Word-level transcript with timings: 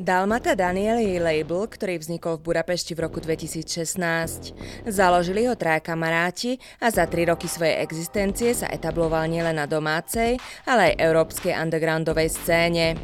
Dalmata 0.00 0.56
Daniel 0.56 0.96
je 0.96 1.20
label, 1.20 1.68
ktorý 1.68 2.00
vznikol 2.00 2.40
v 2.40 2.48
Budapešti 2.48 2.96
v 2.96 3.04
roku 3.04 3.20
2016. 3.20 4.56
Založili 4.88 5.44
ho 5.44 5.52
traja 5.52 5.84
kamaráti 5.84 6.56
a 6.80 6.88
za 6.88 7.04
tri 7.04 7.28
roky 7.28 7.44
svojej 7.44 7.84
existencie 7.84 8.56
sa 8.56 8.72
etabloval 8.72 9.28
nielen 9.28 9.60
na 9.60 9.68
domácej, 9.68 10.40
ale 10.64 10.96
aj 10.96 11.04
európskej 11.04 11.52
undergroundovej 11.52 12.32
scéne. 12.32 12.96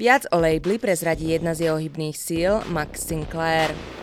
Viac 0.00 0.24
o 0.32 0.40
labeli 0.40 0.80
prezradí 0.80 1.36
jedna 1.36 1.52
z 1.52 1.68
jeho 1.68 1.76
hybných 1.76 2.16
síl, 2.16 2.64
Max 2.72 3.04
Sinclair. 3.12 4.01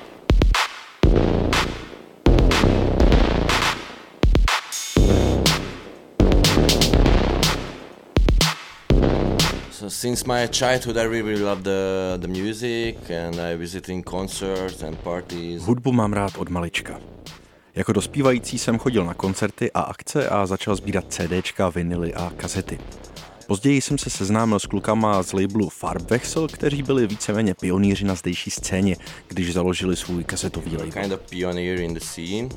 Since 9.87 10.25
my 10.25 10.47
childhood, 10.47 10.97
I 10.97 11.03
really, 11.03 11.21
really 11.21 11.43
love 11.43 11.63
the, 11.63 12.17
the 12.17 12.27
music 12.27 12.97
and 13.09 13.39
I 13.39 13.55
visiting 13.55 14.03
concerts 14.03 14.83
and 14.83 14.97
parties. 14.97 15.61
Hudbu 15.61 15.91
mám 15.91 16.13
rád 16.13 16.37
od 16.37 16.49
malička. 16.49 16.99
Jako 17.75 17.93
dospívající 17.93 18.57
jsem 18.57 18.77
chodil 18.77 19.05
na 19.05 19.13
koncerty 19.13 19.71
a 19.71 19.81
akce 19.81 20.29
a 20.29 20.45
začal 20.45 20.75
sbírat 20.75 21.05
CDčka, 21.09 21.69
vinily 21.69 22.13
a 22.13 22.31
kazety. 22.37 22.79
Později 23.47 23.81
jsem 23.81 23.97
se 23.97 24.09
seznámil 24.09 24.59
s 24.59 24.65
klukama 24.65 25.23
z 25.23 25.33
labelu 25.33 25.69
Farbwechsel, 25.69 26.47
kteří 26.47 26.83
byli 26.83 27.07
víceméně 27.07 27.53
pionýři 27.53 28.05
na 28.05 28.15
zdejší 28.15 28.51
scéně, 28.51 28.95
když 29.27 29.53
založili 29.53 29.95
svůj 29.95 30.23
kasetový 30.23 30.71
label. 30.71 31.01
Kind 31.01 31.13
of 31.13 31.19
pioneer 31.29 31.79
in 31.79 31.93
the 31.93 31.99
scene 31.99 32.49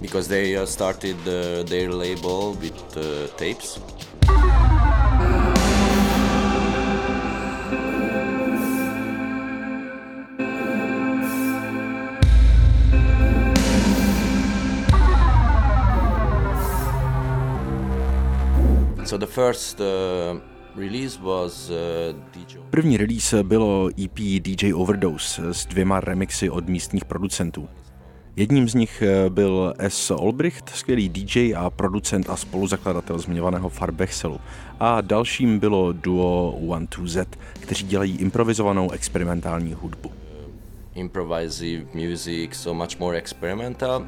because 0.00 0.28
they 0.28 0.56
uh, 0.56 0.66
started 0.66 1.16
uh, 1.26 1.62
their 1.64 1.90
label 1.90 2.54
with 2.54 2.96
uh, 2.96 3.26
tapes. 3.36 3.80
První 22.70 22.96
release 22.96 23.42
bylo 23.42 23.88
EP 24.04 24.18
DJ 24.18 24.74
Overdose 24.74 25.54
s 25.54 25.66
dvěma 25.66 26.00
remixy 26.00 26.50
od 26.50 26.68
místních 26.68 27.04
producentů. 27.04 27.68
Jedním 28.36 28.68
z 28.68 28.74
nich 28.74 29.02
eh, 29.02 29.30
byl 29.30 29.74
S. 29.78 30.10
Olbricht, 30.10 30.68
skvělý 30.68 31.08
DJ 31.08 31.54
a 31.56 31.70
producent 31.70 32.30
a 32.30 32.36
spoluzakladatel 32.36 33.18
zmiňovaného 33.18 33.68
Farbechselu. 33.68 34.40
A 34.80 35.00
dalším 35.00 35.58
bylo 35.58 35.92
duo 35.92 36.58
One 36.68 36.86
2 36.96 37.06
Z, 37.06 37.28
kteří 37.60 37.86
dělají 37.86 38.16
improvizovanou 38.16 38.90
experimentální 38.90 39.74
hudbu. 39.74 40.12
Improvisative 40.94 41.84
music, 41.94 42.54
so 42.54 42.84
much 42.84 42.98
more 42.98 43.18
experimental. 43.18 44.06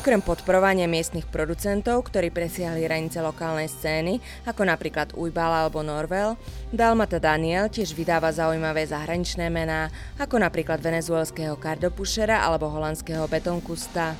Okrem 0.00 0.24
podporovania 0.24 0.88
miestnych 0.88 1.28
producentov, 1.28 2.08
ktorí 2.08 2.32
presiahli 2.32 2.88
hranice 2.88 3.20
lokálnej 3.20 3.68
scény, 3.68 4.16
ako 4.48 4.64
napríklad 4.64 5.12
Ujbal 5.12 5.52
alebo 5.52 5.84
Norvel, 5.84 6.40
Dalmata 6.72 7.20
Daniel 7.20 7.68
tiež 7.68 7.92
vydáva 7.92 8.32
zaujímavé 8.32 8.88
zahraničné 8.88 9.52
mená, 9.52 9.92
ako 10.16 10.40
napríklad 10.40 10.80
venezuelského 10.80 11.52
Cardopušera 11.60 12.32
alebo 12.32 12.72
holandského 12.72 13.28
Betonkusta. 13.28 14.16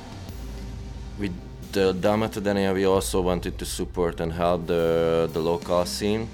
With 1.17 1.33
the 1.73 1.97
Dalmata 1.97 2.45
Daniel, 2.45 2.77
we 2.77 2.85
also 2.85 3.17
wanted 3.17 3.57
to 3.57 3.65
support 3.65 4.21
and 4.21 4.29
help 4.29 4.69
the, 4.69 5.25
the 5.33 5.41
local 5.41 5.81
scene, 5.89 6.29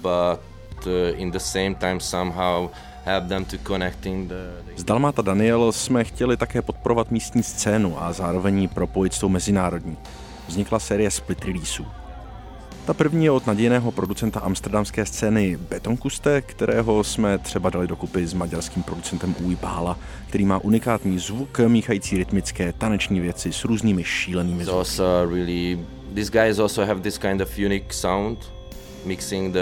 but 0.00 0.40
uh, 0.88 1.12
in 1.20 1.28
the 1.28 1.44
same 1.44 1.76
time 1.76 2.00
somehow 2.00 2.72
Z 4.76 4.84
Dalmata 4.84 5.22
Daniel 5.22 5.72
jsme 5.72 6.04
chtěli 6.04 6.36
také 6.36 6.62
podporovat 6.62 7.10
místní 7.10 7.42
scénu 7.42 8.02
a 8.02 8.12
zároveň 8.12 8.58
ji 8.58 8.68
propojit 8.68 9.14
s 9.14 9.18
tou 9.18 9.28
mezinárodní. 9.28 9.96
Vznikla 10.48 10.78
série 10.78 11.10
split 11.10 11.44
releaseů. 11.44 11.86
Ta 12.86 12.94
první 12.94 13.24
je 13.24 13.30
od 13.30 13.46
nadějného 13.46 13.92
producenta 13.92 14.40
amsterdamské 14.40 15.06
scény 15.06 15.56
Betonkuste, 15.56 16.42
kterého 16.42 17.04
jsme 17.04 17.38
třeba 17.38 17.70
dali 17.70 17.86
dokupy 17.86 18.26
s 18.26 18.34
maďarským 18.34 18.82
producentem 18.82 19.34
Uj 19.40 19.56
Bála, 19.56 19.98
který 20.28 20.44
má 20.44 20.58
unikátní 20.58 21.18
zvuk, 21.18 21.60
míchající 21.66 22.16
rytmické 22.16 22.72
taneční 22.72 23.20
věci 23.20 23.52
s 23.52 23.64
různými 23.64 24.04
šílenými 24.04 24.64
zvuky. 24.64 24.78
Also 24.78 25.04
really, 25.34 25.78
these 26.14 26.30
guys 26.30 26.58
also 26.58 26.84
have 26.84 27.00
this 27.00 27.18
kind 27.18 27.40
of 27.40 27.58
unique 27.58 27.92
sound, 27.94 28.38
mixing 29.04 29.52
the 29.52 29.60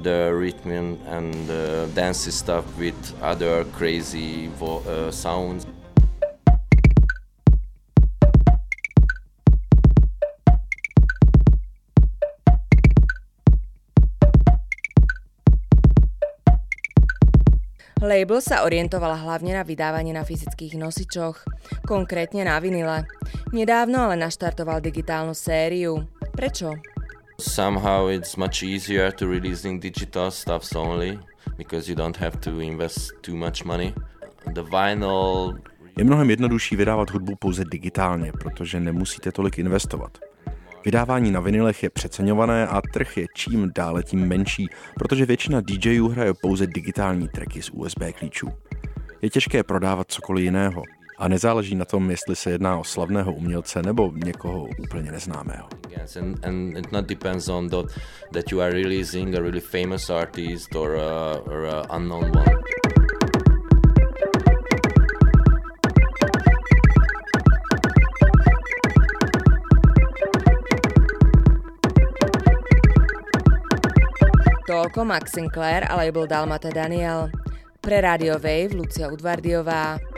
the 0.00 0.32
rhythm 0.32 0.96
and 1.06 1.34
the 1.46 1.88
dance 1.94 2.24
stuff 2.32 2.64
with 2.78 2.96
other 3.20 3.64
crazy 3.76 4.48
vo- 4.56 4.82
uh, 4.88 5.10
sounds. 5.10 5.66
Label 18.02 18.42
sa 18.42 18.66
orientoval 18.66 19.14
hlavne 19.14 19.54
na 19.54 19.62
vydávanie 19.62 20.10
na 20.10 20.26
fyzických 20.26 20.74
nosičoch, 20.74 21.46
konkrétne 21.86 22.42
na 22.42 22.58
vinile. 22.58 23.06
Nedávno 23.54 24.10
ale 24.10 24.18
naštartoval 24.18 24.82
digitálnu 24.82 25.38
sériu. 25.38 26.10
Prečo? 26.34 26.91
Somehow 27.42 28.08
it's 28.08 28.36
much 28.36 28.62
easier 28.62 29.12
to 29.12 29.26
releasing 29.26 29.82
digital 29.82 30.30
stuffs 30.30 30.74
only 30.76 31.18
because 31.56 31.90
you 31.90 31.96
don't 31.96 32.16
have 32.16 32.36
to 32.40 32.60
invest 32.60 33.10
too 33.20 33.34
much 33.34 33.64
money. 33.64 33.94
The 34.52 34.62
vinyl 34.62 35.54
Je 35.98 36.04
mnohem 36.04 36.30
jednodušší 36.30 36.76
vydávat 36.76 37.10
hudbu 37.10 37.36
pouze 37.36 37.64
digitálně, 37.64 38.32
protože 38.32 38.80
nemusíte 38.80 39.32
tolik 39.32 39.58
investovat. 39.58 40.18
Vydávání 40.84 41.30
na 41.30 41.40
vinilech 41.40 41.82
je 41.82 41.90
přeceňované 41.90 42.66
a 42.66 42.80
trh 42.92 43.16
je 43.16 43.26
čím 43.34 43.72
dále 43.74 44.02
tím 44.02 44.28
menší, 44.28 44.68
protože 44.94 45.26
většina 45.26 45.60
DJů 45.60 46.08
hraje 46.08 46.34
pouze 46.42 46.66
digitální 46.66 47.28
tracky 47.28 47.62
z 47.62 47.70
USB 47.70 48.02
klíčů. 48.18 48.48
Je 49.22 49.30
těžké 49.30 49.62
prodávat 49.62 50.10
cokoliv 50.10 50.44
jiného 50.44 50.82
a 51.22 51.28
nezáleží 51.28 51.74
na 51.74 51.84
tom, 51.84 52.10
jestli 52.10 52.36
se 52.36 52.50
jedná 52.50 52.78
o 52.78 52.84
slavného 52.84 53.32
umělce 53.32 53.82
nebo 53.82 54.12
někoho 54.24 54.68
úplně 54.78 55.12
neznámého. 55.12 55.68
Yes, 56.00 56.16
and, 56.16 56.44
and 56.46 56.76
it 56.76 56.92
not 56.92 57.06
depends 57.06 57.48
on 57.48 57.68
that, 57.68 57.86
that 58.32 58.52
you 58.52 58.60
are 58.60 58.72
releasing 58.72 59.34
a 59.34 59.40
really 59.40 59.60
famous 59.60 60.10
artist 60.10 60.74
or 60.74 60.96
a, 60.96 61.38
or 61.46 61.66
a 61.66 61.96
unknown 61.96 62.24
one. 62.24 62.56
Toľko 74.66 75.04
Max 75.04 75.32
Sinclair 75.32 75.86
a 75.90 75.96
label 75.96 76.26
Dalmata 76.26 76.70
Daniel. 76.74 77.30
Pre 77.80 78.00
Radio 78.00 78.34
Wave 78.38 78.74
Lucia 78.74 79.06
Udvardiová. 79.06 80.11